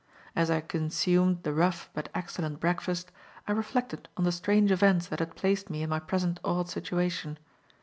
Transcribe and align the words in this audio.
As 0.35 0.49
I 0.49 0.61
consumed 0.61 1.43
the 1.43 1.53
rough 1.53 1.87
but 1.93 2.09
excellent 2.15 2.59
breakfast 2.59 3.11
I 3.47 3.51
reflected 3.51 4.09
on 4.17 4.23
the 4.23 4.31
strange 4.31 4.71
events 4.71 5.05
that 5.09 5.19
had 5.19 5.35
placed 5.35 5.69
me 5.69 5.83
in 5.83 5.91
my 5.91 5.99
present 5.99 6.39
odd 6.43 6.69
situation. 6.71 7.37